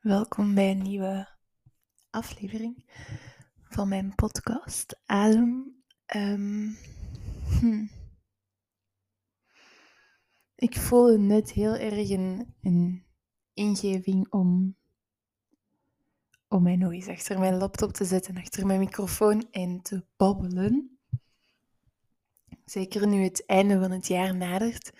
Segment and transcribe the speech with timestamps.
[0.00, 1.28] Welkom bij een nieuwe
[2.10, 2.84] aflevering
[3.62, 5.82] van mijn podcast Adem.
[7.60, 7.86] Hm.
[10.54, 13.04] Ik voelde net heel erg een, een
[13.54, 14.76] ingeving om,
[16.48, 20.98] om mij nog eens achter mijn laptop te zetten, achter mijn microfoon en te babbelen.
[22.64, 24.92] Zeker nu het einde van het jaar nadert.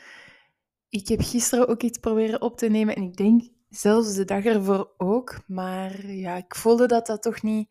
[0.88, 4.44] Ik heb gisteren ook iets proberen op te nemen en ik denk zelfs de dag
[4.44, 5.40] ervoor ook.
[5.46, 7.68] Maar ja, ik voelde dat dat toch niet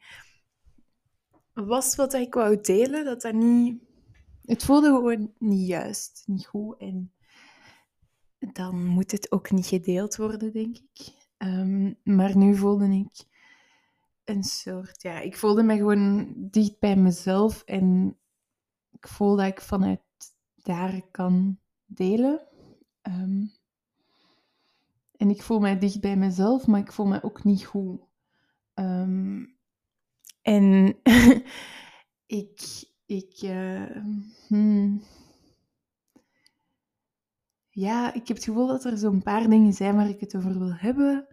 [1.53, 3.05] was wat ik wou delen.
[3.05, 3.81] Dat dat niet...
[4.45, 6.77] Het voelde gewoon niet juist, niet goed.
[6.77, 7.13] En
[8.39, 11.13] dan moet het ook niet gedeeld worden, denk ik.
[11.37, 13.25] Um, maar nu voelde ik
[14.23, 15.01] een soort...
[15.01, 17.63] Ja, ik voelde me gewoon dicht bij mezelf.
[17.63, 18.17] En
[18.91, 20.01] ik voel dat ik vanuit
[20.55, 22.47] daar kan delen.
[23.01, 23.51] Um,
[25.19, 28.01] en ik voel mij dicht bij mezelf, maar ik voel mij ook niet goed.
[28.73, 29.57] Um,
[30.41, 30.95] en
[32.41, 32.61] ik,
[33.05, 34.03] ik, uh,
[34.47, 35.03] hmm.
[37.69, 40.59] ja, ik heb het gevoel dat er zo'n paar dingen zijn waar ik het over
[40.59, 41.27] wil hebben.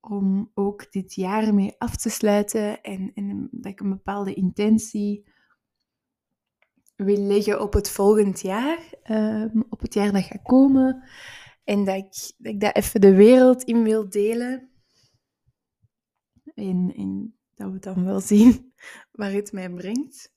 [0.00, 5.28] Om ook dit jaar mee af te sluiten en, en dat ik een bepaalde intentie
[6.96, 11.02] wil leggen op het volgend jaar, um, op het jaar dat gaat komen.
[11.70, 14.70] En dat ik, dat even de wereld in wil delen.
[16.54, 18.72] En, en dat we dan wel zien
[19.12, 20.32] waar het mij brengt.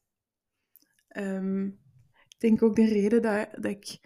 [1.18, 1.66] Um,
[2.28, 4.00] ik denk ook de reden dat, dat ik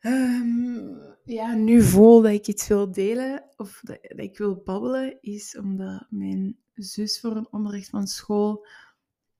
[0.00, 5.56] um, ja, nu voel dat ik iets wil delen of dat, ik wil babbelen, is
[5.56, 8.66] omdat mijn zus voor een onderricht van school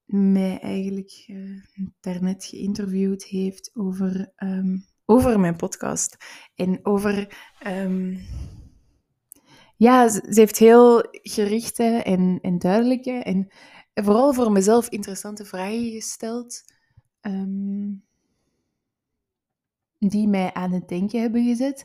[0.04, 1.62] mij eigenlijk uh,
[2.00, 6.16] daarnet geïnterviewd heeft over um, over mijn podcast.
[6.54, 7.36] En over.
[7.66, 8.20] Um,
[9.76, 13.48] ja, ze, heeft heel gerichte en, en duidelijke en
[13.94, 16.62] vooral voor mezelf interessante vragen gesteld.
[17.20, 18.04] Um,
[19.98, 21.84] die mij aan het denken hebben gezet.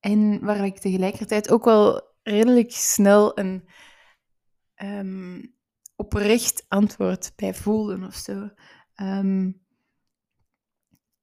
[0.00, 3.68] En waar ik tegelijkertijd ook wel redelijk snel een
[4.82, 5.54] um,
[5.96, 8.48] oprecht antwoord bij voelde of zo.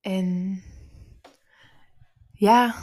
[0.02, 0.64] En
[2.40, 2.76] ja,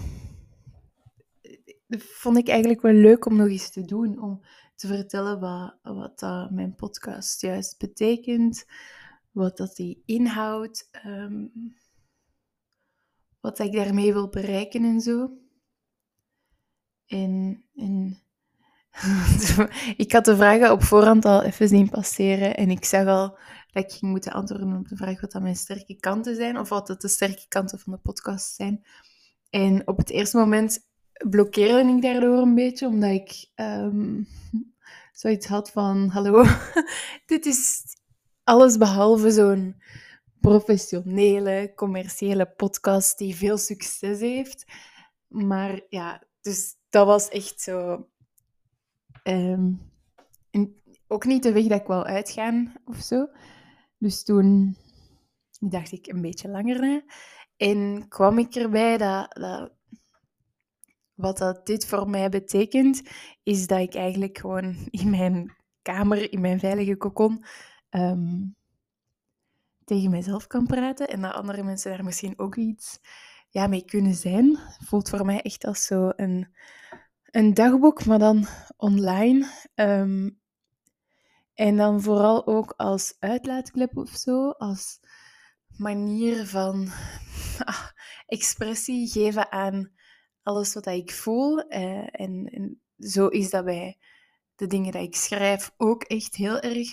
[1.99, 4.21] vond ik eigenlijk wel leuk om nog eens te doen.
[4.21, 4.43] Om
[4.75, 8.65] te vertellen wat, wat mijn podcast juist betekent.
[9.31, 10.91] Wat dat die inhoudt.
[11.06, 11.53] Um,
[13.41, 15.31] wat ik daarmee wil bereiken en zo.
[17.06, 18.22] En, en
[19.97, 22.56] ik had de vragen op voorhand al even zien passeren.
[22.56, 23.39] En ik zag al
[23.72, 26.59] dat ik ging moeten antwoorden op de vraag wat mijn sterke kanten zijn.
[26.59, 28.84] Of wat de sterke kanten van de podcast zijn.
[29.56, 30.89] En op het eerste moment
[31.31, 34.28] blokkeerde ik daardoor een beetje, omdat ik um,
[35.12, 36.44] zoiets had van: hallo,
[37.27, 37.83] dit is
[38.45, 39.83] alles behalve zo'n
[40.41, 44.65] professionele, commerciële podcast die veel succes heeft.
[45.28, 48.06] Maar ja, dus dat was echt zo.
[49.25, 49.81] Um,
[51.06, 53.27] ook niet de weg dat ik wou uitgaan of zo.
[53.99, 54.77] Dus toen
[55.61, 57.03] dacht ik een beetje langer na.
[57.56, 59.72] En kwam ik erbij dat, dat
[61.15, 63.03] wat dat dit voor mij betekent,
[63.43, 67.45] is dat ik eigenlijk gewoon in mijn kamer, in mijn veilige kokon,
[67.91, 68.56] um,
[69.84, 71.09] tegen mezelf kan praten.
[71.09, 72.99] En dat andere mensen daar misschien ook iets
[73.49, 74.59] ja, mee kunnen zijn.
[74.84, 76.49] Voelt voor mij echt als zo een,
[77.25, 78.47] een dagboek, maar dan
[78.77, 79.50] online.
[79.75, 80.41] Um,
[81.55, 85.00] en dan vooral ook als uitlaatklep of zo, als
[85.77, 86.89] manier van
[88.27, 89.91] expressie geven aan
[90.43, 91.69] alles wat ik voel.
[91.69, 93.99] Eh, en, en, zo is dat bij
[94.55, 96.89] de dingen die ik schrijf ook echt heel erg.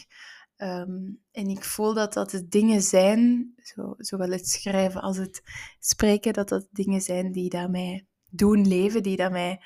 [0.57, 5.41] Um, en ik voel dat dat de dingen zijn, zo, zowel het schrijven als het
[5.79, 9.62] spreken, dat dat dingen zijn die dat mij doen leven, die dat mij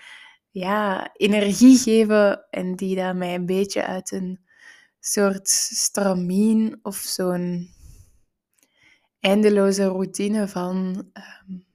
[0.50, 4.39] ja, energie geven en die dat mij een beetje uit een
[5.00, 7.75] soort stramien of zo'n
[9.27, 11.65] eindeloze routine van um,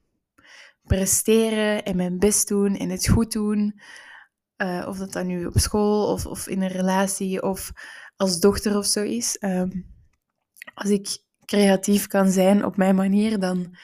[0.82, 3.80] presteren en mijn best doen en het goed doen.
[4.56, 7.72] Uh, of dat dan nu op school of, of in een relatie of
[8.16, 9.36] als dochter of zo is.
[9.40, 9.86] Um,
[10.74, 13.76] als ik creatief kan zijn op mijn manier, dan,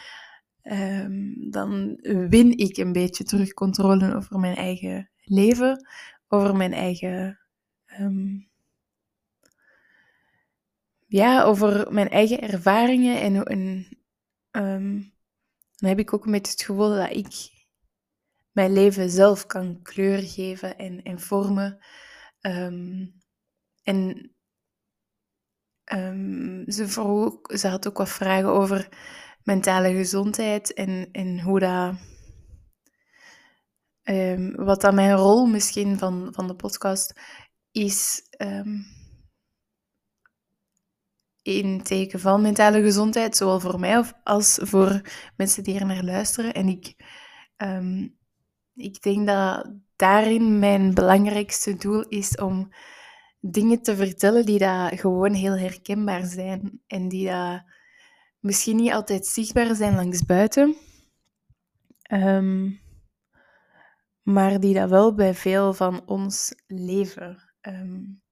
[0.62, 1.98] um, dan
[2.28, 5.86] win ik een beetje terug controle over mijn eigen leven,
[6.28, 7.38] over mijn eigen
[11.08, 13.20] ja, over mijn eigen ervaringen.
[13.20, 13.88] En, en
[14.50, 15.12] um,
[15.76, 17.50] dan heb ik ook een beetje het gevoel dat ik
[18.52, 21.78] mijn leven zelf kan kleur geven en, en vormen.
[22.40, 23.06] Ehm,
[23.82, 24.32] en
[25.92, 28.88] um, ze, vroeg, ze had ook wat vragen over
[29.42, 31.94] mentale gezondheid en, en hoe dat.
[34.56, 37.20] Wat dan mijn rol misschien van, van de podcast
[37.70, 38.22] is
[41.48, 45.00] in teken van mentale gezondheid, zowel voor mij als voor
[45.36, 46.54] mensen die er naar luisteren.
[46.54, 46.94] En ik,
[47.56, 48.16] um,
[48.74, 52.72] ik denk dat daarin mijn belangrijkste doel is om
[53.40, 57.62] dingen te vertellen die dat gewoon heel herkenbaar zijn en die dat
[58.40, 60.76] misschien niet altijd zichtbaar zijn langs buiten,
[62.12, 62.80] um,
[64.22, 67.52] maar die dat wel bij veel van ons leven.
[67.60, 68.22] Um,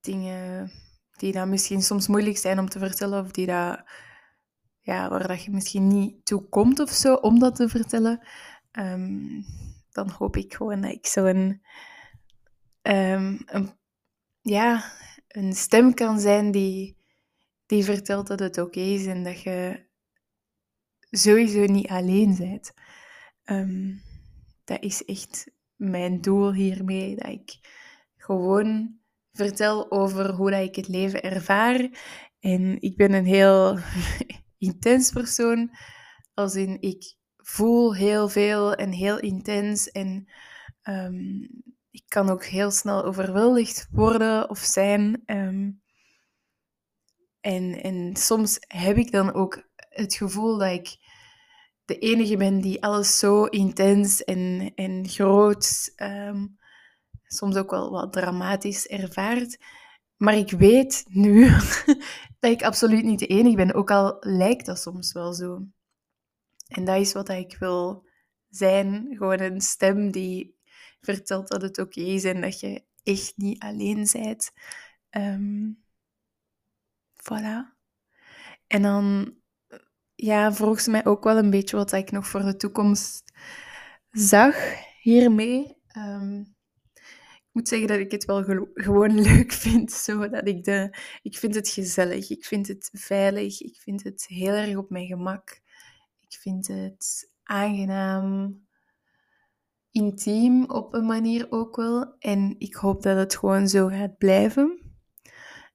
[0.00, 0.70] dingen
[1.20, 3.82] die dat misschien soms moeilijk zijn om te vertellen of die dat,
[4.78, 8.26] ja, waar dat je misschien niet toe komt of zo om dat te vertellen,
[8.72, 9.44] um,
[9.90, 11.62] dan hoop ik gewoon dat ik zo een,
[12.82, 13.70] um, een,
[14.40, 14.92] ja,
[15.28, 16.96] een stem kan zijn die,
[17.66, 19.86] die vertelt dat het oké is en dat je
[21.10, 22.72] sowieso niet alleen bent.
[23.44, 24.02] Um,
[24.64, 27.58] dat is echt mijn doel hiermee, dat ik
[28.16, 28.99] gewoon
[29.32, 31.88] vertel over hoe dat ik het leven ervaar.
[32.40, 33.78] En ik ben een heel
[34.58, 35.70] intens persoon,
[36.34, 40.28] als in ik voel heel veel en heel intens en
[40.82, 41.48] um,
[41.90, 45.22] ik kan ook heel snel overweldigd worden of zijn.
[45.26, 45.82] Um,
[47.40, 50.98] en, en soms heb ik dan ook het gevoel dat ik
[51.84, 56.58] de enige ben die alles zo intens en, en groot, um,
[57.32, 59.58] soms ook wel wat dramatisch ervaart.
[60.16, 61.48] Maar ik weet nu
[62.40, 65.62] dat ik absoluut niet de enige ben, ook al lijkt dat soms wel zo.
[66.68, 68.06] En dat is wat ik wil
[68.48, 69.06] zijn.
[69.10, 70.58] Gewoon een stem die
[71.00, 74.52] vertelt dat het oké is en dat je echt niet alleen bent.
[75.10, 75.84] Um,
[77.14, 77.78] voilà.
[78.66, 79.34] En dan
[80.14, 83.32] ja, vroeg ze mij ook wel een beetje wat ik nog voor de toekomst
[84.10, 84.56] zag
[85.00, 85.78] hiermee.
[85.88, 86.59] Ik
[87.52, 88.44] moet zeggen dat ik het wel
[88.74, 89.92] gewoon leuk vind.
[89.92, 94.24] Zo, dat ik, de, ik vind het gezellig, ik vind het veilig, ik vind het
[94.28, 95.60] heel erg op mijn gemak.
[96.20, 98.60] Ik vind het aangenaam,
[99.90, 102.14] intiem op een manier ook wel.
[102.18, 104.78] En ik hoop dat het gewoon zo gaat blijven.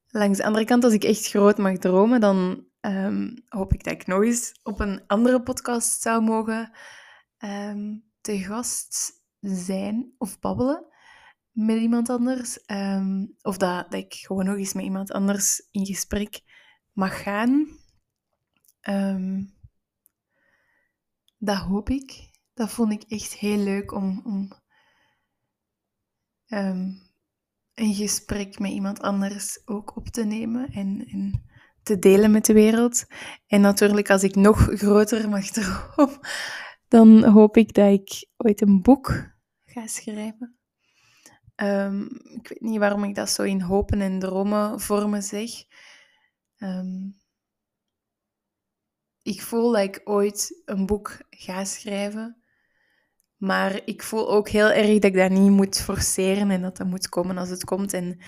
[0.07, 3.94] Langs de andere kant, als ik echt groot mag dromen, dan um, hoop ik dat
[3.94, 6.72] ik nog eens op een andere podcast zou mogen
[7.39, 10.94] um, te gast zijn of babbelen
[11.56, 12.60] met iemand anders.
[12.68, 16.42] Um, of dat, dat ik gewoon nog eens met iemand anders in gesprek
[16.92, 17.68] mag gaan.
[18.90, 19.54] Um,
[21.38, 22.30] dat hoop ik.
[22.54, 24.52] Dat vond ik echt heel leuk om, om
[26.48, 27.02] um,
[27.74, 31.44] een gesprek met iemand anders ook op te nemen en, en
[31.84, 33.06] te delen met de wereld.
[33.48, 36.19] En natuurlijk, als ik nog groter mag dromen,
[36.88, 39.34] dan hoop ik dat ik ooit een boek
[39.66, 40.58] ga schrijven.
[41.56, 45.52] Um, ik weet niet waarom ik dat zo in hopen en dromen vormen zeg.
[46.57, 47.19] Um,
[49.22, 52.44] ik voel dat ik ooit een boek ga schrijven.
[53.36, 56.88] Maar ik voel ook heel erg dat ik dat niet moet forceren en dat dat
[56.88, 57.94] moet komen als het komt.
[57.94, 58.20] En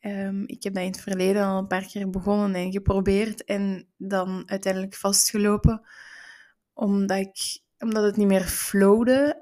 [0.00, 3.88] um, ik heb dat in het verleden al een paar keer begonnen en geprobeerd en
[3.96, 5.86] dan uiteindelijk vastgelopen.
[6.72, 9.38] Omdat, ik, omdat het niet meer flowde.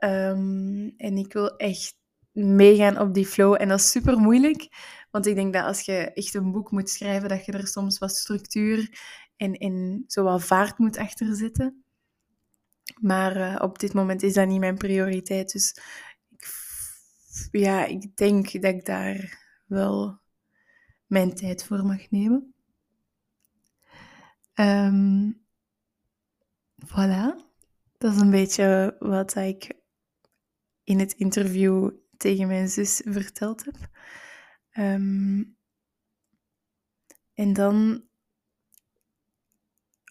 [0.97, 1.97] En ik wil echt
[2.35, 3.61] meegaan op die flow.
[3.61, 4.69] En dat is super moeilijk.
[5.11, 7.99] Want ik denk dat als je echt een boek moet schrijven, dat je er soms
[7.99, 8.99] wat structuur
[9.37, 11.85] en, en zo vaart moet achter zitten.
[13.01, 15.53] Maar uh, op dit moment is dat niet mijn prioriteit.
[15.53, 15.77] Dus
[16.31, 16.49] ik,
[17.51, 20.19] ja, ik denk dat ik daar wel
[21.07, 22.55] mijn tijd voor mag nemen.
[24.55, 25.43] Um,
[26.87, 27.43] voilà.
[27.99, 29.73] Dat is een beetje wat ik
[30.85, 33.77] in het interview tegen mijn zus verteld heb.
[34.79, 35.57] Um,
[37.35, 38.05] en dan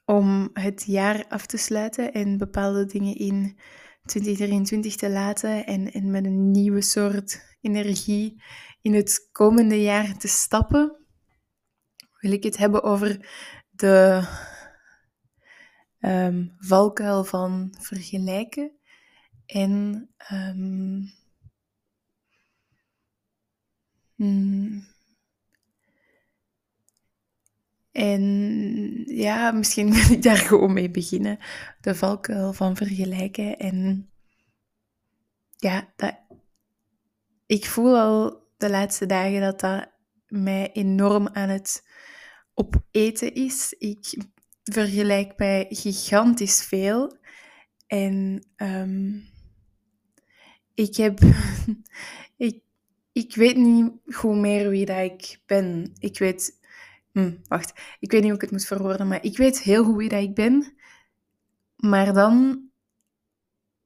[0.05, 3.57] om het jaar af te sluiten en bepaalde dingen in
[4.05, 8.43] 2023 te laten en, en met een nieuwe soort energie
[8.81, 10.98] in het komende jaar te stappen,
[12.19, 13.29] wil ik het hebben over
[13.69, 14.27] de
[16.00, 18.72] um, valkuil van vergelijken
[19.45, 21.13] en um,
[24.24, 24.86] Hmm.
[27.92, 28.24] En
[29.06, 31.38] ja, misschien wil ik daar gewoon mee beginnen.
[31.82, 33.58] De valkuil van vergelijken.
[33.58, 34.10] En
[35.58, 36.20] ja, dat,
[37.46, 39.92] ik voel al de laatste dagen dat dat
[40.27, 41.88] mij enorm aan het
[42.53, 43.75] opeten is.
[43.77, 44.24] Ik
[44.63, 47.18] vergelijk mij gigantisch veel.
[47.88, 49.30] En um,
[50.74, 51.20] ik heb.
[53.13, 55.93] ik, weet niet goed meer wie dat ik ben.
[56.00, 56.62] Ik weet.
[57.12, 59.98] Hm, wacht, ik weet niet hoe ik het moet verwoorden, maar ik weet heel goed
[59.98, 60.74] wie dat ik ben.
[61.75, 62.62] Maar dan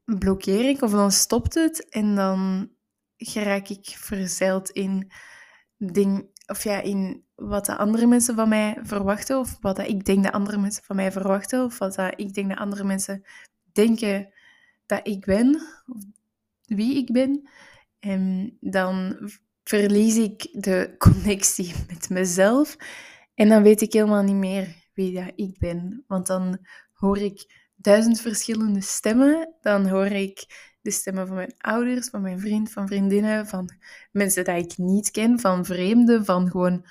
[0.06, 2.72] blokkeer ik of dan stopt het en dan
[3.18, 5.12] geraak ik verzeild in
[5.78, 10.24] ding, of ja, in wat de andere mensen van mij verwachten, of wat ik denk
[10.24, 13.24] dat andere mensen van mij verwachten, of wat dat ik denk dat andere mensen
[13.72, 14.34] denken
[14.86, 16.04] dat ik ben, of
[16.66, 17.50] wie ik ben.
[18.00, 19.18] En dan
[19.64, 22.78] verlies ik de connectie met mezelf
[23.38, 26.04] en dan weet ik helemaal niet meer wie dat ik ben.
[26.08, 26.58] Want dan
[26.94, 29.56] hoor ik duizend verschillende stemmen.
[29.62, 30.46] Dan hoor ik
[30.82, 33.70] de stemmen van mijn ouders, van mijn vriend, van vriendinnen, van
[34.12, 36.86] mensen die ik niet ken, van vreemden, van gewoon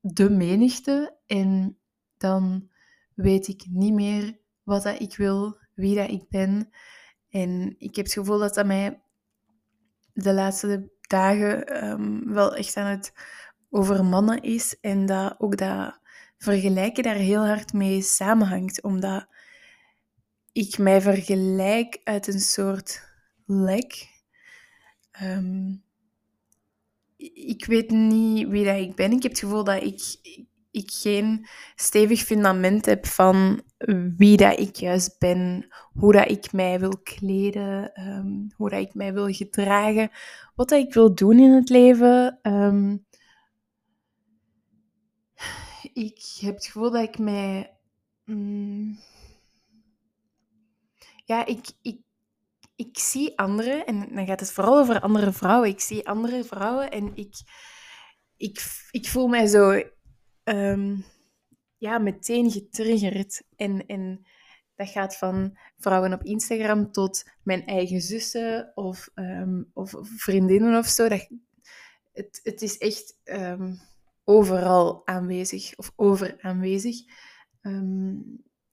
[0.00, 1.16] de menigte.
[1.26, 1.78] En
[2.16, 2.70] dan
[3.14, 6.70] weet ik niet meer wat dat ik wil, wie dat ik ben.
[7.28, 9.02] En ik heb het gevoel dat dat mij
[10.16, 13.12] de laatste dagen ehm, wel echt aan het
[13.70, 14.80] overmannen is.
[14.80, 16.00] En dat ook dat
[16.38, 18.82] vergelijken daar heel hard mee samenhangt.
[18.82, 19.26] Omdat
[20.52, 23.02] ik mij vergelijk uit een soort
[23.46, 24.08] lek.
[25.10, 25.74] Ehm,
[27.34, 29.12] ik weet niet wie dat ik ben.
[29.12, 30.18] Ik heb het gevoel dat ik
[30.84, 33.62] geen stevig fundament heb van
[34.16, 38.94] wie dat ik juist ben, hoe dat ik mij wil kleden, ehm, hoe dat ik
[38.94, 40.10] mij wil gedragen,
[40.54, 42.38] wat ik wil doen in het leven.
[42.42, 42.96] Ehm,
[45.92, 47.76] ik heb het gevoel dat ik mij.
[48.24, 48.98] Mm,
[51.24, 52.00] ja, ik, ik,
[52.76, 55.68] ik zie anderen, en dan gaat het vooral over andere vrouwen.
[55.68, 57.34] Ik zie andere vrouwen en ik,
[58.36, 59.82] ik, ik voel mij zo
[60.48, 61.04] um,
[61.76, 63.42] ja, meteen getriggerd.
[63.56, 64.26] En, en
[64.74, 70.86] dat gaat van vrouwen op Instagram tot mijn eigen zussen of, um, of vriendinnen of
[70.86, 71.08] zo.
[71.08, 71.28] Dat,
[72.12, 73.78] het, het is echt um,
[74.24, 76.96] overal aanwezig of over aanwezig.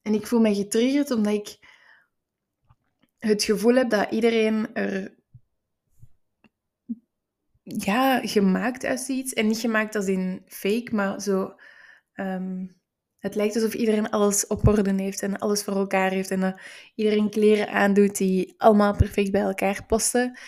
[0.02, 1.58] En ik voel mij getriggerd omdat ik
[3.18, 5.14] het gevoel heb dat iedereen er
[7.64, 9.34] ja, gemaakt uitziet.
[9.34, 11.54] En niet gemaakt als in fake, maar zo.
[12.14, 12.82] Um,
[13.18, 16.30] het lijkt alsof iedereen alles op orde heeft en alles voor elkaar heeft.
[16.30, 16.60] En
[16.94, 20.38] iedereen kleren aandoet die allemaal perfect bij elkaar passen.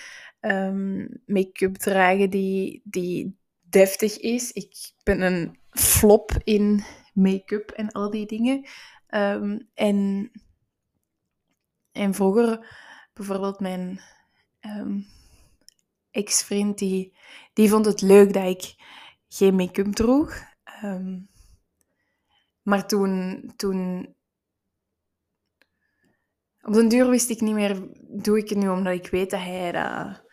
[0.40, 4.52] Um, Make-up dragen die, die deftig is.
[4.52, 8.66] Ik ben een flop in make-up en al die dingen.
[9.10, 10.30] Um, en
[11.92, 12.66] en vroeger,
[13.12, 14.00] bijvoorbeeld mijn
[16.16, 17.16] ex-vriend, die,
[17.52, 18.74] die vond het leuk dat ik
[19.28, 20.34] geen make-up droeg.
[20.84, 21.28] Um,
[22.62, 24.14] maar toen, toen...
[26.60, 29.40] Op den duur wist ik niet meer, doe ik het nu omdat ik weet dat
[29.40, 30.24] hij dat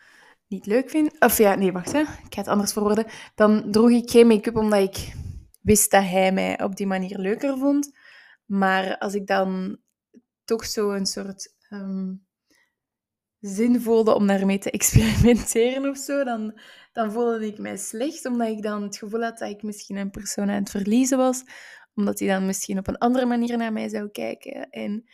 [0.46, 1.20] niet leuk vindt?
[1.20, 2.00] Of ja, nee, wacht, hè.
[2.00, 3.06] ik ga het anders verwoorden.
[3.34, 5.14] Dan droeg ik geen make-up omdat ik
[5.60, 7.98] wist dat hij mij op die manier leuker vond.
[8.44, 9.78] Maar als ik dan
[10.44, 12.23] toch zo een soort um,
[13.46, 16.60] zin voelde om daarmee te experimenteren of zo, dan,
[16.92, 20.10] dan voelde ik mij slecht, omdat ik dan het gevoel had dat ik misschien een
[20.10, 21.42] persoon aan het verliezen was,
[21.94, 24.70] omdat hij dan misschien op een andere manier naar mij zou kijken.
[24.70, 25.04] En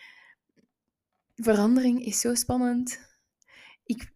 [1.34, 3.00] verandering is zo spannend.
[3.84, 4.12] Ik,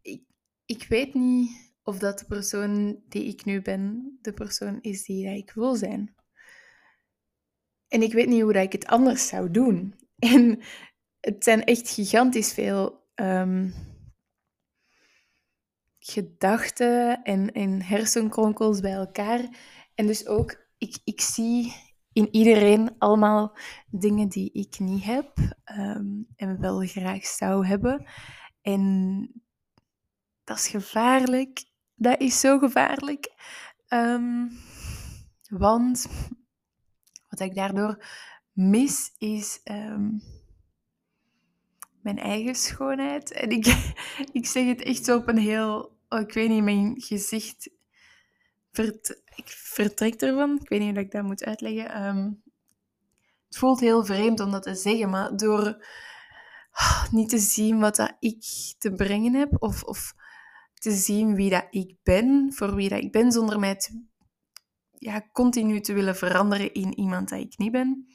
[0.66, 5.26] ik, weet niet of dat de persoon die ik nu ben, de persoon is die
[5.26, 6.14] ik wil zijn.
[7.88, 9.94] En ik weet niet hoe ik het anders zou doen.
[10.18, 10.60] En
[11.20, 13.74] het zijn echt gigantisch veel um,
[16.06, 19.40] gedachten en, en hersenkronkels bij elkaar.
[19.94, 21.74] En dus ook, ik, ik zie
[22.12, 23.56] in iedereen allemaal
[23.90, 25.38] dingen die ik niet heb
[25.78, 28.06] um, en wel graag zou hebben.
[28.62, 29.28] En
[30.44, 31.64] dat is gevaarlijk.
[31.94, 33.32] Dat is zo gevaarlijk.
[33.88, 34.50] Um,
[35.48, 36.06] want
[37.28, 38.06] wat ik daardoor
[38.52, 40.22] mis is um,
[42.04, 43.32] mijn eigen schoonheid.
[43.32, 43.94] En ik,
[44.32, 47.70] ik zeg het echt zo op een heel, oh, ik weet niet, mijn gezicht
[48.72, 50.58] vert, ik vertrekt ervan.
[50.60, 52.06] Ik weet niet hoe ik dat moet uitleggen.
[52.06, 52.42] Um,
[53.46, 55.86] het voelt heel vreemd om dat te zeggen, maar door
[56.72, 58.44] oh, niet te zien wat dat ik
[58.78, 60.14] te brengen heb, of, of
[60.74, 63.80] te zien wie dat ik ben, voor wie dat ik ben, zonder mij
[64.98, 68.06] ja, continu te willen veranderen in iemand dat ik niet ben.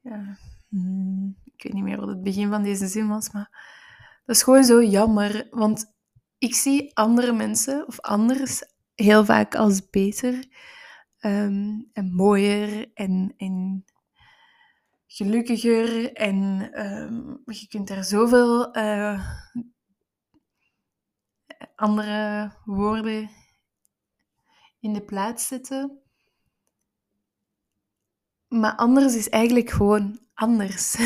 [0.00, 0.38] Ja.
[0.68, 3.50] Hmm ik weet niet meer wat het begin van deze zin was, maar
[4.24, 5.46] dat is gewoon zo jammer.
[5.50, 5.95] Want
[6.38, 8.62] ik zie andere mensen of anders
[8.94, 10.48] heel vaak als beter
[11.18, 13.84] ehm, en mooier en, en
[15.06, 16.12] gelukkiger.
[16.12, 19.38] En ehm, je kunt daar zoveel uh,
[21.74, 23.30] andere woorden
[24.80, 26.00] in de plaats zetten.
[28.48, 30.96] Maar anders is eigenlijk gewoon anders.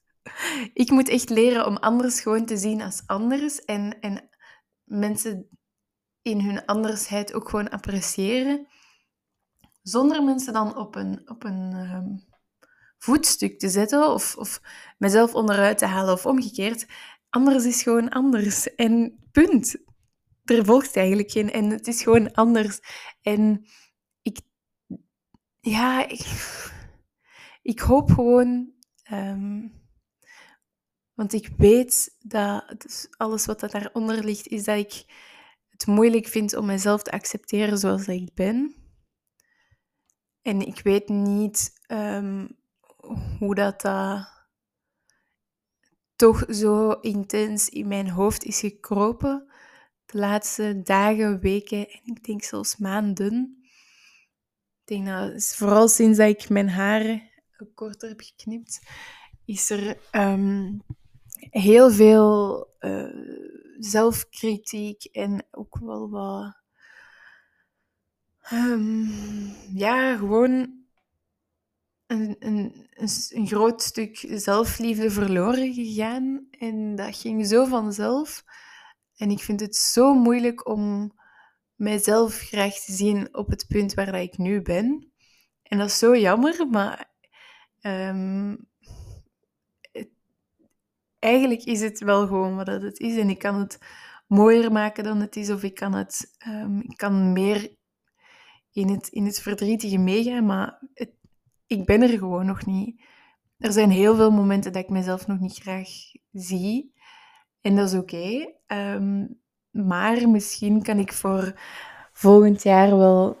[0.82, 3.64] ik moet echt leren om anders gewoon te zien als anders.
[3.64, 4.28] En, en
[4.86, 5.48] mensen
[6.22, 8.66] in hun andersheid ook gewoon appreciëren.
[9.82, 12.24] Zonder mensen dan op een, op een um,
[12.98, 14.60] voetstuk te zetten of, of
[14.98, 16.86] mezelf onderuit te halen of omgekeerd.
[17.30, 18.74] Anders is gewoon anders.
[18.74, 19.76] En punt.
[20.44, 21.52] Er volgt eigenlijk geen.
[21.52, 22.80] En het is gewoon anders.
[23.22, 23.66] En
[24.22, 24.38] ik.
[25.60, 26.26] Ja, ik,
[27.62, 28.72] ik hoop gewoon.
[29.12, 29.84] Um,
[31.16, 35.04] want ik weet dat alles wat daaronder ligt, is dat ik
[35.68, 38.74] het moeilijk vind om mezelf te accepteren zoals ik ben.
[40.42, 42.58] En ik weet niet um,
[43.38, 44.28] hoe dat, dat
[46.16, 49.50] toch zo intens in mijn hoofd is gekropen
[50.06, 53.58] de laatste dagen, weken en ik denk zelfs maanden.
[54.84, 57.30] Ik denk dat vooral sinds dat ik mijn haren
[57.74, 58.80] korter heb geknipt,
[59.44, 60.82] is er um,
[61.50, 63.44] heel veel uh,
[63.78, 66.64] zelfkritiek en ook wel wat.
[68.52, 69.08] Um,
[69.74, 70.84] ja, gewoon
[72.06, 72.88] een, een,
[73.30, 76.46] een, groot stuk zelfliefde verloren gegaan.
[76.50, 78.44] En dat ging zo vanzelf.
[79.16, 81.12] En ik vind het zo moeilijk om
[81.74, 85.12] mijzelf graag te zien op het punt waar ik nu ben.
[85.62, 87.10] En dat is zo jammer, maar
[87.80, 88.68] um,
[91.18, 93.16] eigenlijk is het wel gewoon wat het is.
[93.16, 93.78] En ik kan het
[94.26, 97.74] mooier maken dan het is, of ik kan, het, um, ik kan meer
[98.72, 100.82] in het, in het verdrietige meegaan, maar
[101.66, 103.00] ik ben er gewoon nog niet.
[103.58, 105.88] Er zijn heel veel momenten dat ik mezelf nog niet graag
[106.32, 106.94] zie.
[107.60, 108.52] En dat is oké.
[108.66, 109.26] Ehm,
[109.70, 111.60] maar misschien kan ik voor
[112.12, 113.38] volgend jaar wel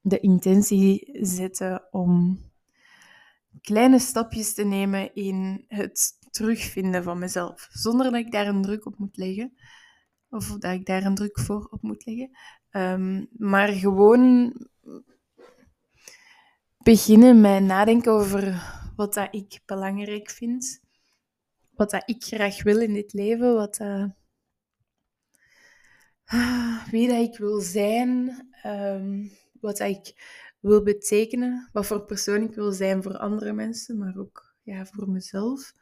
[0.00, 2.38] de intentie zetten om
[3.60, 7.68] kleine stapjes te nemen in het terugvinden van mezelf.
[7.70, 9.54] Zonder dat ik daar een druk op moet leggen.
[10.28, 12.30] Of dat ik daar een druk voor op moet leggen.
[12.70, 14.54] Um, maar gewoon
[16.78, 18.62] beginnen met nadenken over
[18.96, 20.80] wat dat ik belangrijk vind.
[21.70, 23.54] Wat dat ik graag wil in dit leven.
[23.54, 24.10] Wat dat,
[26.90, 28.48] wie dat ik wil zijn.
[28.66, 30.14] Um, wat dat ik
[30.60, 31.68] wil betekenen.
[31.72, 33.98] Wat voor persoon ik wil zijn voor andere mensen.
[33.98, 35.72] Maar ook ja, voor mezelf.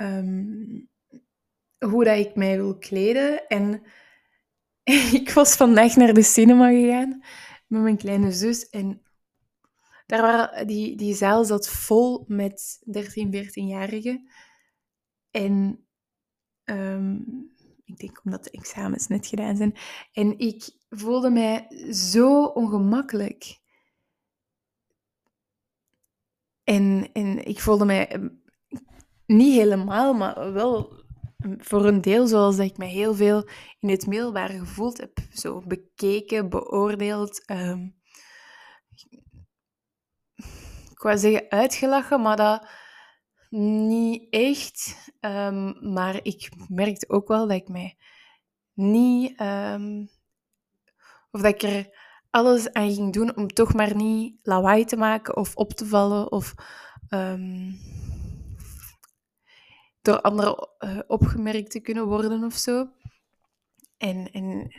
[0.00, 0.88] Um,
[1.78, 3.46] hoe dat ik mij wil kleden.
[3.46, 3.82] En
[5.20, 7.22] ik was vandaag naar de cinema gegaan
[7.66, 8.68] met mijn kleine zus.
[8.68, 9.02] En
[10.06, 14.30] daar waren, die, die zaal zat vol met 13, 14-jarigen.
[15.30, 15.86] En
[16.64, 17.54] um,
[17.84, 19.76] ik denk omdat de examens net gedaan zijn.
[20.12, 23.60] En ik voelde mij zo ongemakkelijk.
[26.64, 28.28] En, en ik voelde mij ehm,
[29.26, 31.04] niet helemaal, maar wel
[31.58, 33.48] voor een deel zoals ik me heel veel
[33.80, 35.18] in het middelbare gevoeld heb.
[35.32, 37.50] Zo bekeken, beoordeeld.
[37.50, 37.96] Um,
[40.90, 42.68] ik wou zeggen uitgelachen, maar dat
[43.50, 45.10] niet echt.
[45.20, 47.96] Um, maar ik merkte ook wel dat ik mij
[48.72, 49.40] niet...
[49.40, 50.08] Um,
[51.30, 55.36] of dat ik er alles aan ging doen om toch maar niet lawaai te maken
[55.36, 56.54] of op te vallen of...
[60.06, 62.90] door anderen uh, opgemerkt te kunnen worden of zo.
[63.96, 64.70] En, en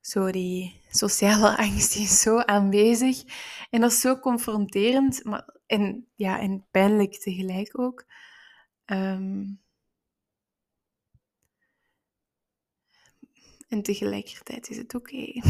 [0.00, 3.22] zo die sociale angst is zo aanwezig.
[3.70, 8.04] En dat is zo confronterend maar, en, ja, en pijnlijk tegelijk ook.
[8.86, 9.60] Um,
[13.68, 15.26] en tegelijkertijd is het oké.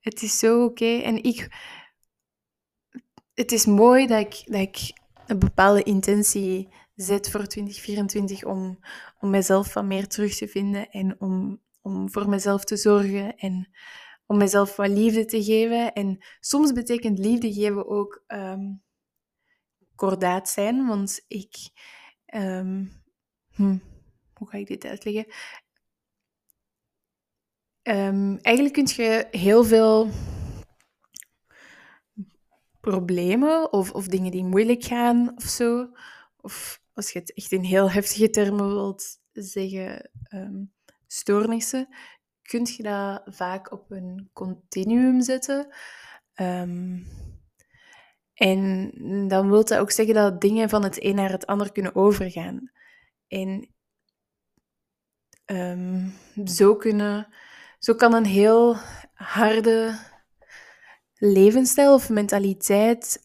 [0.00, 0.98] Het is zo oké.
[0.98, 1.48] En ik...
[3.34, 4.92] Het is mooi dat ik, dat ik
[5.26, 6.68] een bepaalde intentie
[7.02, 8.78] zet voor 2024 om,
[9.18, 13.68] om mezelf wat meer terug te vinden en om, om voor mezelf te zorgen en
[14.26, 15.92] om mezelf wat liefde te geven.
[15.92, 18.82] En soms betekent liefde geven ook um,
[19.94, 21.56] kordaat zijn, want ik...
[22.34, 23.02] Um,
[23.54, 23.76] hm,
[24.34, 25.26] hoe ga ik dit uitleggen?
[27.82, 30.08] Um, eigenlijk kun je heel veel
[32.80, 35.88] problemen of, of dingen die moeilijk gaan of zo,
[36.40, 40.72] of als je het echt in heel heftige termen wilt zeggen, um,
[41.06, 41.88] stoornissen,
[42.42, 45.74] kun je dat vaak op een continuum zetten.
[46.34, 46.98] Ehm,
[48.34, 48.92] en
[49.28, 52.70] dan wil dat ook zeggen dat dingen van het een naar het ander kunnen overgaan.
[53.28, 53.68] En
[55.44, 56.08] ehm,
[56.44, 57.28] zo, kunnen,
[57.78, 58.76] zo kan een heel
[59.14, 59.98] harde
[61.14, 63.24] levensstijl of mentaliteit,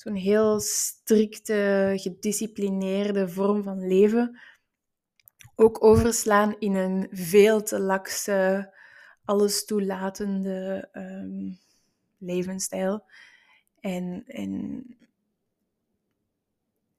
[0.00, 4.40] zo'n heel strikte, gedisciplineerde vorm van leven,
[5.54, 8.72] ook overslaan in een veel te lakse,
[9.24, 11.58] alles toelatende um,
[12.18, 13.04] levensstijl.
[13.80, 14.84] En, en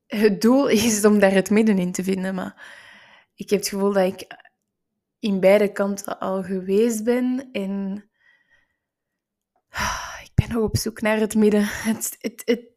[0.08, 2.74] het doel is om daar het midden in te vinden, maar
[3.36, 4.28] ik heb het gevoel dat ik
[5.20, 8.04] in beide kanten al geweest ben en
[10.24, 11.66] ik ben nog op zoek naar het midden.
[11.66, 12.71] Het, het, het,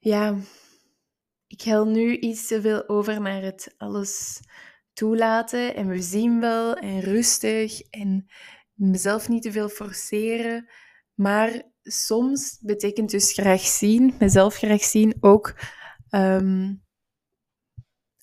[0.00, 0.36] ja,
[1.46, 4.40] ik hel nu iets te veel over naar het alles
[4.92, 8.26] toelaten en we zien wel en rustig en
[8.74, 10.68] mezelf niet te veel forceren.
[11.14, 15.54] Maar soms betekent dus graag zien, mezelf graag zien, ook
[16.08, 16.74] ehm,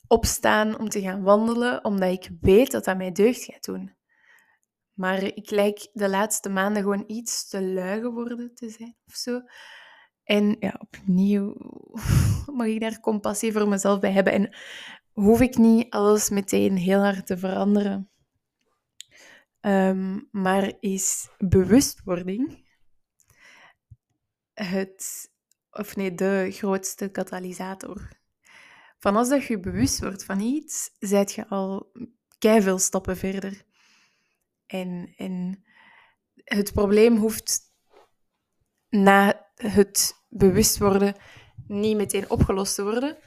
[0.07, 3.95] opstaan om te gaan wandelen, omdat ik weet dat dat mij deugd gaat doen.
[4.93, 9.41] Maar ik lijk de laatste maanden gewoon iets te lui geworden te zijn of zo.
[10.27, 11.55] En ja, opnieuw
[12.57, 14.33] mag ik daar compassie voor mezelf bij hebben.
[14.33, 14.55] En
[15.11, 18.09] hoef ik niet alles meteen heel hard te veranderen.
[19.61, 22.65] Um, maar is bewustwording
[24.53, 25.29] het,
[25.71, 28.09] of nee, de grootste katalysator.
[28.99, 31.91] Van als dat je bewust wordt van iets, zijt je al
[32.39, 33.65] veel stappen verder.
[34.65, 35.63] En, en
[36.35, 37.61] het probleem hoeft
[38.89, 41.15] na het bewust worden
[41.67, 43.17] niet meteen opgelost te worden.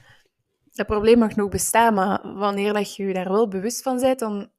[0.71, 4.19] Dat probleem mag nog bestaan, maar wanneer dat je je daar wel bewust van bent,
[4.19, 4.51] dan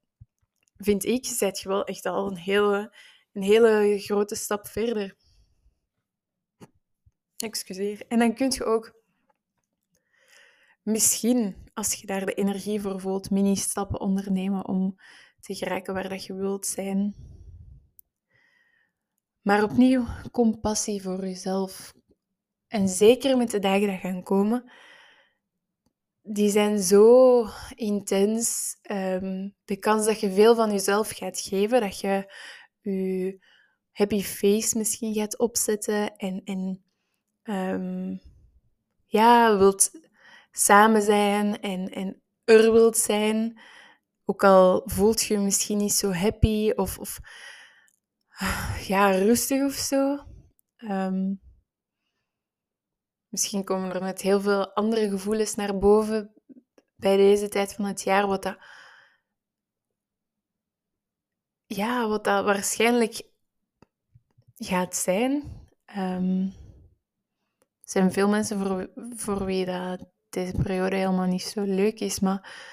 [0.77, 2.97] vind ik, zet je wel echt al een hele,
[3.33, 5.17] een hele grote stap verder.
[7.37, 8.05] Excuseer.
[8.09, 8.95] En dan kun je ook
[10.83, 14.97] misschien, als je daar de energie voor voelt, mini-stappen ondernemen om
[15.41, 17.15] te geraken waar dat je wilt zijn.
[19.43, 21.93] Maar opnieuw, compassie voor jezelf.
[22.67, 24.73] En zeker met de dagen die gaan komen,
[26.23, 28.77] die zijn zo intens.
[28.83, 32.33] Ehm, de kans dat je veel van jezelf gaat geven, dat je
[32.81, 33.39] je
[33.93, 36.85] happy face misschien gaat opzetten en, en
[37.43, 38.21] um,
[39.07, 39.91] ja, wilt
[40.51, 43.61] samen zijn en, en er wilt zijn.
[44.25, 47.19] Ook al voelt je je misschien niet zo happy of, of
[48.87, 50.25] ja, rustig of zo.
[50.77, 51.41] Um,
[53.29, 56.35] misschien komen er net heel veel andere gevoelens naar boven
[56.97, 58.59] bij deze tijd van het jaar, wat dat,
[61.67, 63.23] ja, wat dat waarschijnlijk
[64.57, 65.33] gaat zijn.
[65.97, 66.53] Um,
[67.59, 72.71] er zijn veel mensen voor, wie dat deze periode helemaal niet zo leuk is, maar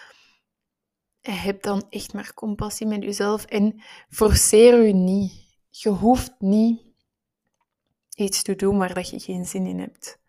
[1.21, 5.48] heb dan echt maar compassie met jezelf en forceer je niet.
[5.69, 6.81] Je hoeft niet
[8.15, 10.19] iets te doen waar dat je geen zin in hebt.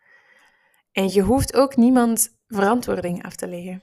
[0.92, 3.82] En je hoeft ook niemand verantwoording af te leggen.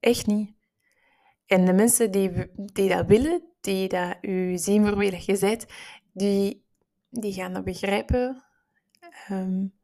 [0.00, 0.52] Echt niet.
[1.46, 5.66] En de mensen die, die dat willen, die dat u zien voor wie je bent,
[6.12, 6.64] die,
[7.10, 8.44] die gaan dat begrijpen.
[9.30, 9.74] Um,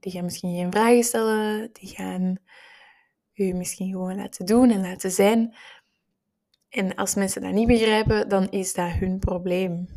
[0.00, 2.38] die gaan misschien geen vragen stellen, die gaan
[3.34, 5.54] u misschien gewoon laten doen en laten zijn.
[6.68, 9.88] En als mensen dat niet begrijpen, dan is dat hun probleem.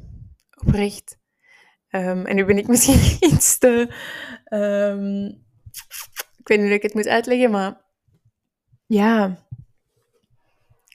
[0.65, 1.19] Oprecht.
[1.89, 3.93] Um, en nu ben ik misschien iets te.
[4.53, 5.25] Um,
[6.37, 7.85] ik weet niet hoe ik het moet uitleggen, maar
[8.85, 9.47] ja.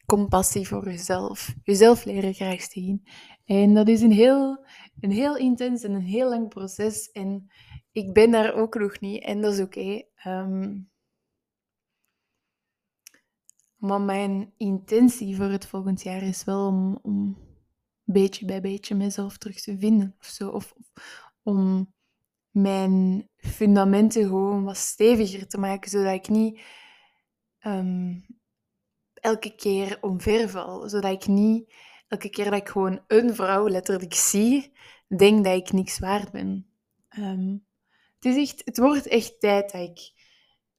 [0.07, 1.55] Compassie voor jezelf.
[1.63, 3.07] Jezelf leren graag zien.
[3.45, 4.67] En dat is een heel,
[5.01, 7.11] een heel intens en een heel lang proces.
[7.11, 7.53] En
[7.93, 10.03] ik ben daar ook nog niet en dat is oké.
[10.15, 10.73] Ehm,
[13.85, 17.39] maar mijn intentie voor het volgend jaar is wel om, om
[18.05, 20.49] beetje bij beetje mezelf terug te vinden of zo.
[20.49, 20.75] Of,
[21.43, 21.93] om
[22.51, 26.61] mijn fundamenten gewoon wat steviger te maken, zodat ik niet
[27.59, 28.15] ehm,
[29.15, 30.89] elke keer omverval.
[30.89, 31.75] Zodat ik niet
[32.09, 34.73] elke keer dat ik gewoon een vrouw letterlijk zie,
[35.17, 36.67] denk dat ik niks waard ben.
[37.19, 37.67] Um,
[38.15, 40.14] het, is echt, het wordt echt tijd dat ik,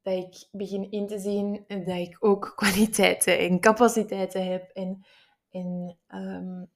[0.06, 4.70] dat ik begin in te zien dat ik ook kwaliteiten en capaciteiten heb.
[4.70, 5.06] En,
[5.50, 6.70] en um,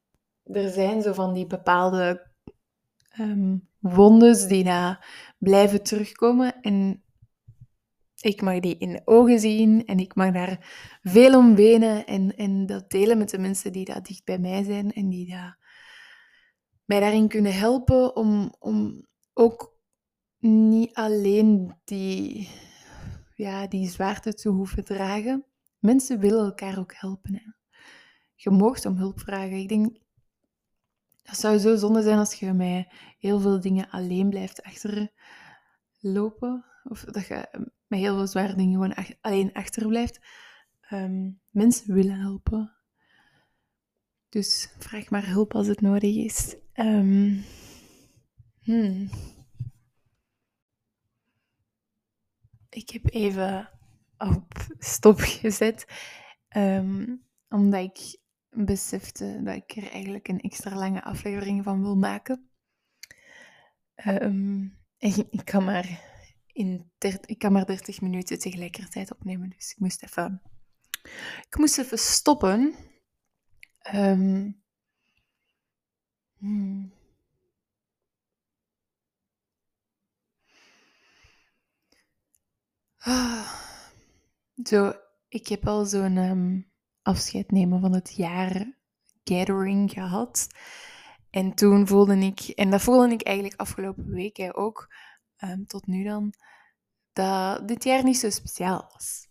[0.55, 2.31] er zijn zo van die bepaalde
[3.19, 5.05] um, wondes die daar
[5.37, 6.61] blijven terugkomen.
[6.61, 7.03] En
[8.21, 10.57] Ik mag die in de ogen zien en ik mag daar
[11.01, 14.63] veel om wenen en, en dat delen met de mensen die daar dicht bij mij
[14.63, 15.55] zijn en die dat
[16.85, 19.77] mij daarin kunnen helpen om, om ook
[20.39, 22.49] niet alleen die,
[23.39, 25.45] ja, die zwaarte te hoeven dragen.
[25.77, 27.33] Mensen willen elkaar ook helpen.
[27.33, 27.41] Hè.
[28.35, 29.57] Je moogt om hulp vragen.
[29.57, 29.97] Ik denk,
[31.23, 36.65] dat zou zo zonde zijn als je mij heel veel dingen alleen blijft achterlopen.
[36.83, 40.19] Of dat je met heel veel zware dingen gewoon alleen achterblijft.
[40.91, 42.73] Um, mensen willen helpen.
[44.29, 46.55] Dus vraag maar hulp als het nodig is.
[46.73, 47.43] Um.
[52.69, 53.69] Ik heb even
[54.17, 55.85] op stop gezet,
[56.57, 62.49] um, omdat ik besefte dat ik er eigenlijk een extra lange aflevering van wil maken.
[64.05, 64.77] Um,
[65.29, 66.07] ik kan maar
[66.47, 66.91] in
[67.25, 70.41] ik kan maar 30 minuten tegelijkertijd opnemen, dus ik moest even,
[71.47, 72.75] ik moest even stoppen.
[73.93, 74.61] Um.
[84.63, 84.93] Zo,
[85.27, 88.77] ik heb al zo'n um, afscheid nemen van het jaar
[89.23, 90.47] gathering gehad.
[91.29, 94.93] En toen voelde ik, en dat voelde ik eigenlijk afgelopen week ook,
[95.43, 96.33] um, tot nu dan,
[97.13, 99.27] dat dit jaar niet zo speciaal was.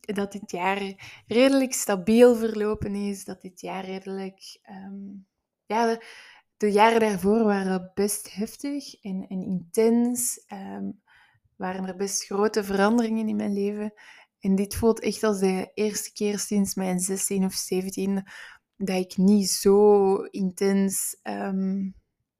[0.00, 0.80] Dat dit jaar
[1.26, 4.60] redelijk stabiel verlopen is, dat dit jaar redelijk...
[4.70, 5.26] Um,
[5.66, 5.98] ja,
[6.56, 10.44] de, jaren daarvoor waren best heftig en, en intens.
[11.58, 13.92] Waren er best grote veranderingen in mijn leven.
[14.40, 18.22] En dit voelt echt als de eerste keer sinds mijn 16 of 17
[18.76, 21.94] dat ik niet zo intens um,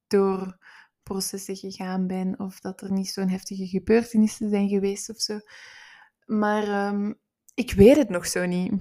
[0.07, 0.59] door
[1.03, 5.39] processen gegaan ben of dat er niet zo'n heftige gebeurtenissen zijn geweest of zo.
[6.25, 7.21] Maar um,
[7.55, 8.73] ik weet het nog zo niet.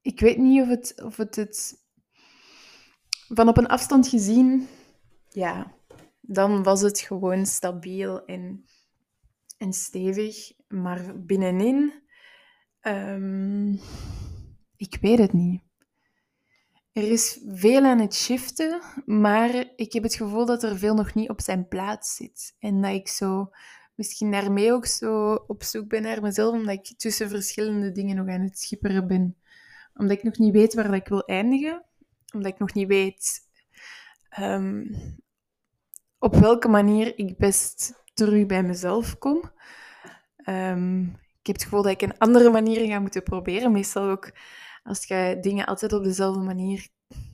[0.00, 1.84] Ik weet niet of het, of het, het
[3.28, 4.68] van op een afstand gezien,
[5.28, 5.74] ja,
[6.32, 8.64] dan was het gewoon stabiel en,
[9.58, 10.52] en stevig.
[10.68, 11.92] Maar binnenin,
[12.82, 13.80] um,
[14.76, 15.62] ik weet het niet.
[16.92, 21.14] Er is veel aan het shiften, maar ik heb het gevoel dat er veel nog
[21.14, 22.56] niet op zijn plaats zit.
[22.58, 23.50] En dat ik zo
[23.94, 28.28] misschien daarmee ook zo op zoek ben naar mezelf, omdat ik tussen verschillende dingen nog
[28.28, 29.36] aan het schipperen ben.
[29.94, 31.84] Omdat ik nog niet weet waar ik wil eindigen,
[32.34, 33.48] omdat ik nog niet weet
[34.38, 34.90] um,
[36.20, 39.50] op welke manier ik best terug bij mezelf kom.
[40.46, 41.04] Um,
[41.40, 43.72] ik heb het gevoel dat ik een andere manier ga moeten proberen.
[43.72, 44.32] Meestal ook
[44.82, 46.88] als je dingen altijd op dezelfde manier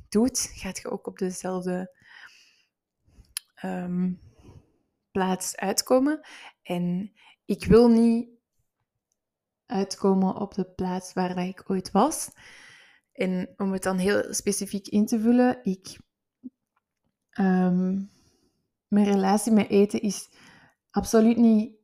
[0.09, 1.95] doet, gaat je ook op dezelfde
[3.65, 4.21] um,
[5.11, 6.21] plaats uitkomen.
[6.63, 7.13] En
[7.45, 8.29] ik wil niet
[9.67, 12.31] uitkomen op de plaats waar ik ooit was.
[13.13, 15.99] En om het dan heel specifiek in te vullen, ik,
[17.39, 18.11] um,
[18.89, 20.29] mijn relatie met eten is
[20.91, 21.77] absoluut niet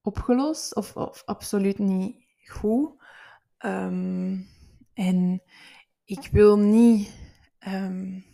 [0.00, 3.04] opgelost of, absoluut niet goed.
[3.58, 4.48] Um,
[4.92, 5.42] en
[6.04, 7.12] ik wil niet
[7.66, 8.24] um,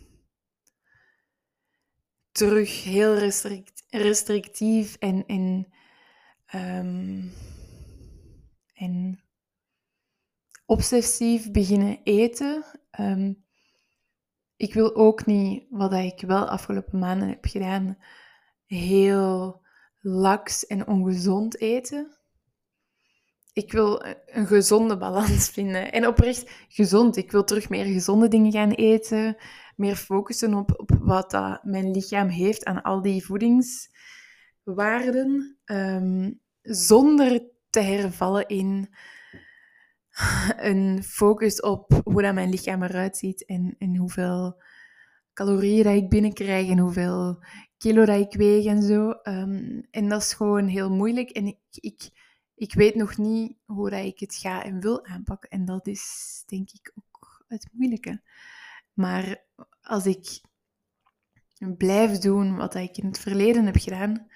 [2.31, 5.67] terug heel restrict, restrictief en, en,
[6.55, 7.31] um,
[8.73, 9.23] en
[10.65, 12.63] obsessief beginnen eten.
[12.99, 13.42] Um,
[14.63, 17.97] ik wil ook niet, wat ik wel afgelopen maanden heb gedaan,
[18.65, 19.61] heel
[19.99, 22.17] laks en ongezond eten
[23.53, 25.91] ik wil een gezonde balans vinden.
[25.91, 27.17] En oprecht gezond.
[27.17, 29.37] Ik wil terug meer gezonde dingen gaan eten.
[29.75, 35.57] Meer focussen op, op wat dat mijn lichaam heeft aan al die voedingswaarden.
[35.65, 38.93] Ehm, zonder te hervallen in
[40.69, 43.45] een focus op hoe dat mijn lichaam eruit ziet.
[43.45, 44.61] En, en hoeveel
[45.33, 46.69] calorieën dat ik binnenkrijg.
[46.69, 47.43] En hoeveel
[47.77, 49.11] kilo dat ik weeg en zo.
[49.11, 51.29] Ehm, en dat is gewoon heel moeilijk.
[51.29, 51.59] En ik...
[51.71, 52.21] ik
[52.55, 55.49] ik weet nog niet hoe dat ik het ga en wil aanpakken.
[55.49, 58.21] En dat is denk ik ook het moeilijke.
[58.93, 59.45] Maar
[59.81, 60.41] als ik
[61.77, 64.27] blijf doen wat ik in het verleden heb gedaan,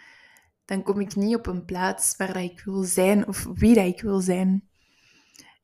[0.66, 3.86] dan kom ik niet op een plaats waar dat ik wil zijn of wie dat
[3.86, 4.67] ik wil zijn.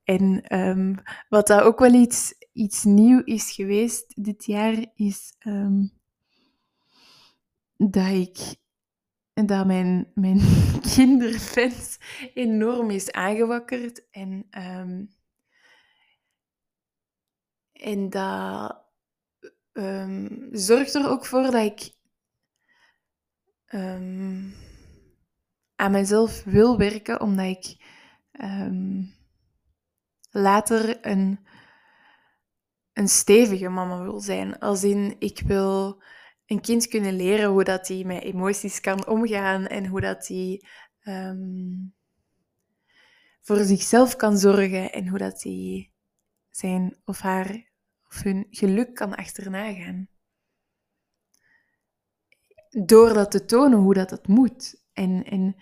[0.03, 0.95] En um,
[1.29, 5.91] wat dat ook wel iets, iets nieuw is geweest dit jaar, is um,
[7.75, 8.55] dat ik
[9.33, 10.39] dat mijn, mijn
[10.95, 11.97] kinderfans
[12.33, 14.09] enorm is aangewakkerd.
[14.11, 15.09] En, um,
[17.71, 18.81] en dat
[20.51, 21.91] zorgt er ook voor dat ik
[25.75, 27.77] aan mezelf wil werken, omdat ik
[28.31, 29.01] ehm,
[30.33, 31.39] later een,
[32.93, 34.59] een stevige mama wil zijn.
[34.59, 36.01] Als in, ik wil
[36.45, 40.63] een kind kunnen leren hoe dat hij met emoties kan omgaan en hoe dat hij
[40.99, 41.75] ehm,
[43.41, 45.91] voor zichzelf kan zorgen en hoe dat hij
[46.49, 47.71] zijn of haar
[48.07, 50.07] of hun geluk kan achterna gaan.
[52.69, 54.81] Door dat te tonen hoe dat het moet.
[54.93, 55.55] En, en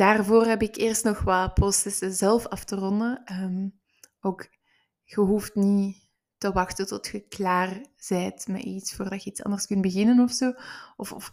[0.00, 3.22] daarvoor heb ik eerst nog wat processen zelf af te ronden.
[3.24, 3.68] Ehm,
[4.20, 4.48] ook,
[5.04, 6.08] je hoeft niet
[6.38, 10.30] te wachten tot je klaar bent met iets voordat je iets anders kunt beginnen of
[10.32, 10.52] zo.
[10.96, 11.32] Of, of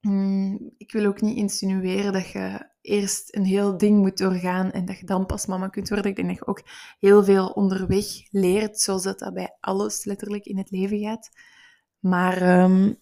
[0.00, 4.84] mm, ik wil ook niet insinueren dat je eerst een heel ding moet doorgaan en
[4.84, 6.10] dat je dan pas mama kunt worden.
[6.10, 6.62] Ik denk dat je ook
[6.98, 11.30] heel veel onderweg leert, zoals dat, bij alles letterlijk in het leven gaat.
[11.98, 12.92] Maar ehm,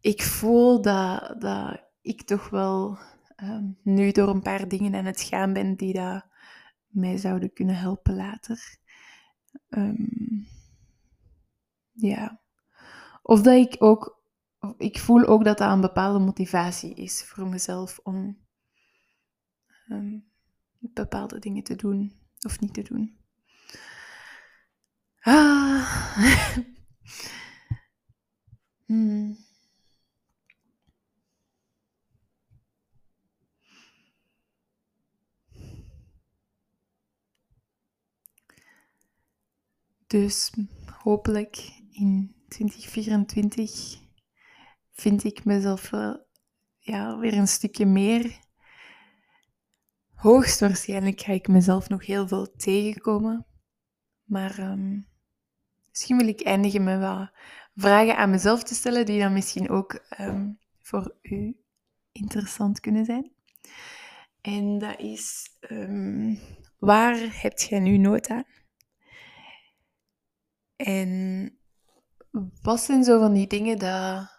[0.00, 2.98] ik voel dat, dat ik toch wel
[3.42, 6.26] um, nu door een paar dingen aan het gaan ben die dat
[6.86, 8.78] mij zouden kunnen helpen later.
[9.68, 10.46] Um,
[11.92, 12.40] ja.
[13.22, 14.22] Of dat ik ook,
[14.76, 18.38] ik voel ook dat dat een bepaalde motivatie is voor mezelf om
[19.88, 20.24] um,
[20.78, 23.16] bepaalde dingen te doen of niet te doen.
[25.20, 26.16] Ah.
[28.86, 29.47] hmm.
[40.08, 40.52] Dus
[41.02, 41.56] hopelijk
[41.90, 43.98] in 2024
[44.90, 45.90] vind ik mezelf
[46.78, 48.38] ja, weer een stukje meer.
[50.14, 53.46] Hoogstwaarschijnlijk ga ik mezelf nog heel veel tegenkomen.
[54.24, 55.06] Maar um,
[55.88, 57.30] misschien wil ik eindigen met wat
[57.74, 61.56] vragen aan mezelf te stellen, die dan misschien ook um, voor u
[62.12, 63.32] interessant kunnen zijn.
[64.40, 66.38] En dat is, um,
[66.78, 68.57] waar heb jij nu nood aan?
[70.78, 71.52] En
[72.62, 74.36] wat zijn zo van die dingen dat...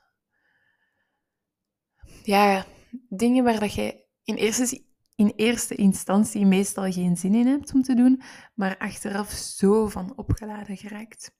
[2.23, 2.65] Ja,
[3.09, 4.83] dingen waar dat je in eerste,
[5.15, 8.21] in eerste instantie meestal geen zin in hebt om te doen,
[8.53, 11.35] maar achteraf zo van opgeladen geraakt.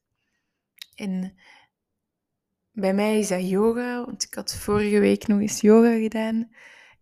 [0.94, 1.34] En
[2.72, 6.50] bij mij is dat yoga, want ik had vorige week nog eens yoga gedaan.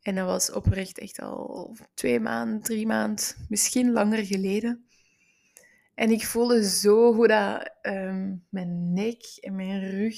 [0.03, 4.88] En dat was oprecht echt al twee maanden, drie maanden, misschien langer geleden.
[5.99, 10.17] En ik voelde zo hoe dat ehm, mijn nek en mijn rug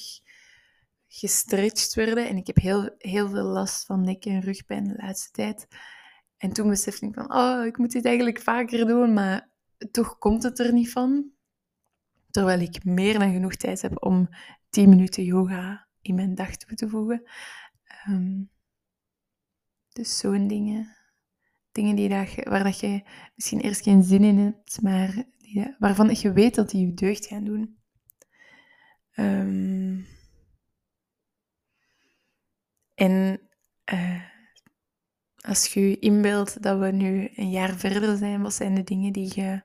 [1.06, 2.28] gestretched werden.
[2.28, 5.66] En ik heb heel, heel veel last van nek- en rugpijn de laatste tijd.
[6.36, 9.50] En toen besefte ik van, oh, ik moet dit eigenlijk vaker doen, maar
[9.90, 11.30] toch komt het er niet van.
[12.30, 14.28] Terwijl ik meer dan genoeg tijd heb om
[14.70, 17.22] 10 minuten yoga in mijn dag toe te voegen.
[18.08, 18.50] Um,
[19.88, 20.96] dus zo'n dingen.
[21.72, 23.02] Dingen die dat waar dat je
[23.34, 25.24] misschien eerst geen zin in hebt, maar
[25.78, 27.78] waarvan je weet dat die je deugd gaan doen.
[29.14, 30.06] Um,
[32.94, 33.40] en
[33.92, 34.22] uh,
[35.36, 39.12] als je je inbeeldt dat we nu een jaar verder zijn, wat zijn de dingen
[39.12, 39.62] die je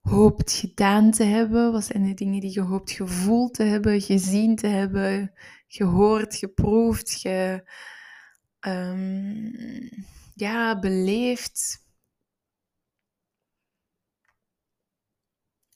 [0.00, 1.72] hoopt gedaan te hebben?
[1.72, 5.32] Wat zijn de dingen die je hoopt gevoeld te hebben, gezien te hebben,
[5.68, 7.70] gehoord, geproefd, ge,
[8.60, 9.52] um,
[10.34, 11.83] ja, beleefd?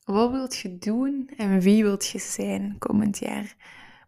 [0.08, 3.56] Wat wilt je doen en wie wilt je zijn komend jaar?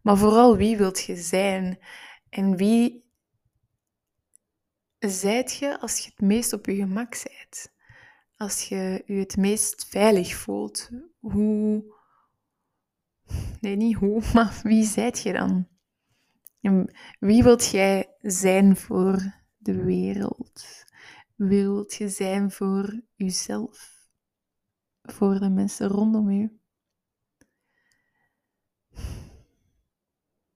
[0.02, 1.78] Maar vooral wie wilt je zijn
[2.28, 3.04] en wie
[4.98, 7.72] zijt je als je het meest op je gemak zijt?
[8.36, 10.90] Als je je het meest veilig voelt?
[11.18, 11.94] Hoe...
[13.60, 15.68] Nee, niet hoe, maar wie zijt je dan?
[16.60, 20.84] En wie wilt jij zijn voor de wereld?
[21.34, 23.99] Wilt je zijn voor jezelf?
[25.02, 26.60] Voor de mensen rondom u.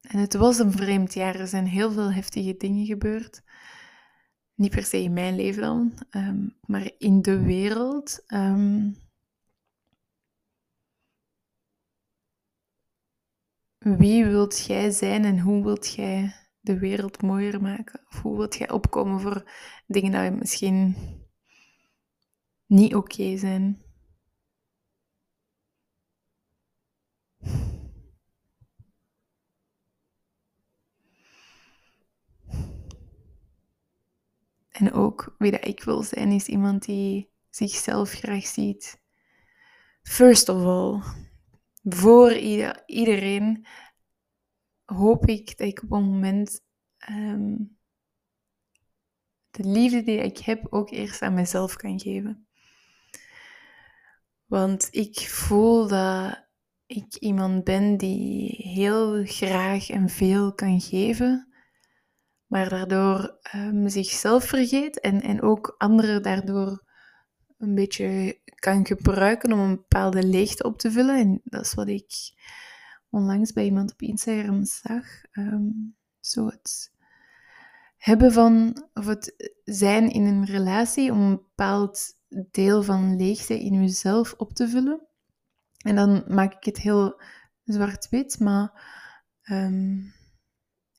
[0.00, 1.34] En het was een vreemd jaar.
[1.40, 3.42] Er zijn heel veel heftige dingen gebeurd.
[4.54, 8.22] Niet per se in mijn leven dan, ehm, maar in de wereld.
[8.26, 8.92] Ehm,
[13.78, 18.00] wie wilt jij zijn en hoe wilt jij de wereld mooier maken?
[18.08, 19.50] Of hoe wilt jij opkomen voor
[19.86, 20.96] dingen die misschien
[22.66, 23.83] niet oké zijn?
[34.74, 39.00] En ook wie dat ik wil zijn, is iemand die zichzelf graag ziet.
[40.02, 41.02] First of all,
[41.82, 42.32] voor
[42.86, 43.66] iedereen
[44.84, 46.60] hoop ik dat ik op een moment
[46.96, 47.56] ehm,
[49.50, 52.46] de liefde die ik heb ook eerst aan mezelf kan geven.
[54.44, 56.46] Want ik voel dat
[56.86, 61.53] ik iemand ben die heel graag en veel kan geven,
[62.46, 66.84] maar daardoor um, zichzelf vergeet en, en ook anderen daardoor
[67.58, 71.18] een beetje kan gebruiken om een bepaalde leegte op te vullen.
[71.18, 72.12] En dat is wat ik
[73.10, 75.04] onlangs bij iemand op Instagram zag.
[75.32, 76.92] Um, zo het
[77.96, 82.16] hebben van, of het zijn in een relatie om een bepaald
[82.50, 85.06] deel van leegte in jezelf op te vullen.
[85.78, 87.20] En dan maak ik het heel
[87.64, 88.82] zwart-wit, maar
[89.50, 90.12] um,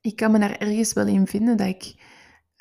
[0.05, 1.95] ik kan me daar ergens wel in vinden dat ik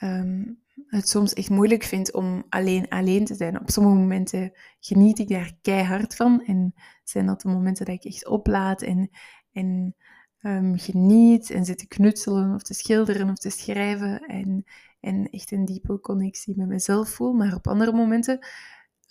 [0.02, 3.60] um, het soms echt moeilijk vind om alleen alleen te zijn.
[3.60, 6.74] Op sommige momenten geniet ik daar keihard van en
[7.04, 9.10] zijn dat de momenten dat ik echt oplaad en,
[9.52, 9.94] en
[10.40, 14.64] um, geniet en zit te knutselen of te schilderen of te schrijven en,
[15.00, 17.32] en echt een diepe connectie met mezelf voel.
[17.32, 18.46] Maar op andere momenten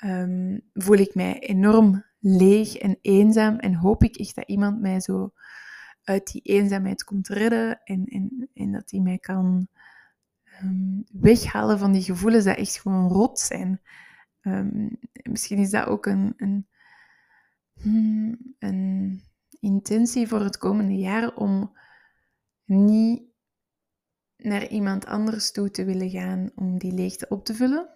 [0.05, 4.99] um, voel ik mij enorm leeg en eenzaam en hoop ik echt dat iemand mij
[4.99, 5.33] zo
[6.03, 9.67] uit die eenzaamheid komt redden en, en, en dat hij mij kan
[10.61, 13.81] um, weghalen van die gevoelens die echt gewoon rot zijn.
[14.41, 16.67] Um, misschien is dat ook een, een,
[17.73, 19.21] hmm, een
[19.59, 21.77] intentie voor het komende jaar om
[22.65, 23.23] niet
[24.37, 27.89] naar iemand anders toe te willen gaan om die leegte op te vullen.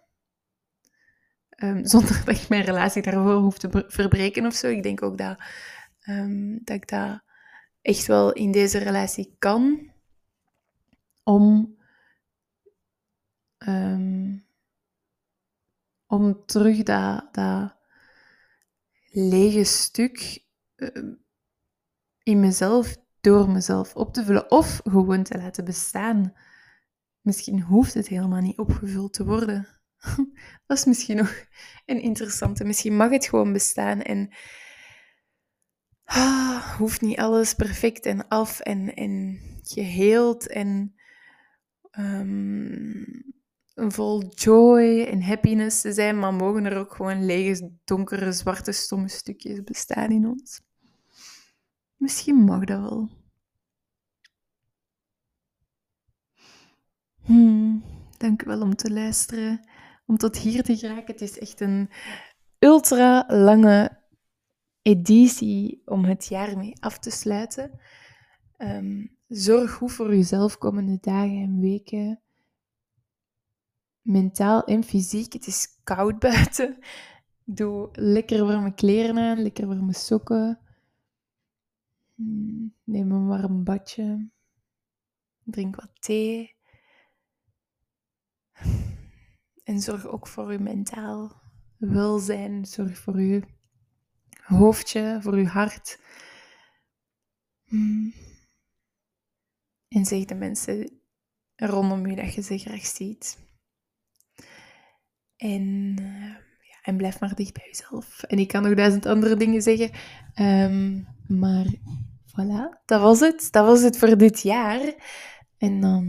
[1.63, 4.67] Um, zonder dat ik mijn relatie daarvoor hoef te verbreken of zo.
[4.67, 5.37] Ik denk ook dat,
[6.63, 7.25] dat ik dat
[7.87, 9.91] echt wel in deze relatie kan.
[11.23, 11.77] Om,
[13.57, 14.45] um,
[16.07, 17.75] om terug dat, dat
[19.09, 20.45] lege stuk
[22.23, 26.33] in mezelf door mezelf op te vullen of gewoon te laten bestaan.
[27.21, 29.67] Misschien hoeft het helemaal niet opgevuld te worden.
[30.67, 31.45] Dat is misschien nog
[31.85, 32.63] een interessante.
[32.63, 34.29] Misschien mag het gewoon bestaan en
[36.07, 40.95] ah, hoeft niet alles perfect en af en, en geheeld en
[41.99, 43.33] um,
[43.75, 49.07] vol joy en happiness te zijn, maar mogen er ook gewoon lege, donkere, zwarte, stomme
[49.07, 50.61] stukjes bestaan in ons.
[51.97, 53.09] Misschien mag dat wel.
[57.23, 57.83] Hmm,
[58.17, 59.67] dank u wel om te luisteren,
[60.05, 61.13] om tot hier te geraken.
[61.13, 61.89] Het is echt een
[62.59, 64.05] ultra lange
[64.87, 67.79] editie om het jaar mee af te sluiten.
[68.57, 72.21] Um, zorg goed voor jezelf komende dagen en weken.
[74.01, 75.33] Mentaal en fysiek.
[75.33, 76.77] Het is koud buiten.
[77.43, 80.59] Doe lekker warme kleren aan, lekker warme sokken.
[82.15, 84.29] Hmm, neem een warm badje.
[85.43, 86.55] Drink wat thee.
[89.63, 91.41] En zorg ook voor uw mentaal
[91.77, 92.65] welzijn.
[92.65, 93.41] Zorg voor uw
[94.47, 95.99] hoofdje, voor uw hart.
[97.65, 98.13] Hmm.
[99.87, 101.01] En zeg de mensen
[101.55, 103.37] rondom u dat je ze graag ziet.
[105.35, 106.35] En, uh,
[106.69, 108.23] ja, en blijf maar dicht bij jezelf.
[108.23, 109.91] En ik kan nog duizend andere dingen zeggen.
[110.35, 111.65] Um, maar
[112.27, 113.47] voilà, dat was het.
[113.51, 114.93] Dat was het voor dit jaar.
[115.57, 116.05] En dan,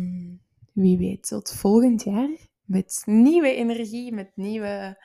[0.72, 2.28] wie weet, tot volgend jaar.
[2.64, 5.02] Met nieuwe energie, met nieuwe...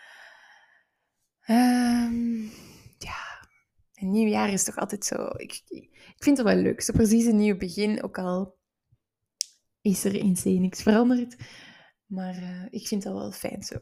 [1.47, 2.51] Um,
[3.03, 3.47] ja,
[3.93, 5.25] een nieuw jaar is toch altijd zo...
[5.25, 6.81] Ik, ik vind het wel leuk.
[6.81, 8.57] Zo precies een nieuw begin, ook al
[9.81, 11.35] is er in zee niks veranderd.
[12.05, 13.75] Maar uh, ik vind dat wel fijn zo.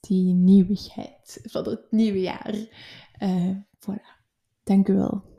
[0.00, 2.54] Die nieuwigheid van het nieuwe jaar.
[3.18, 4.20] Uh, voilà.
[4.62, 5.29] Dank u wel.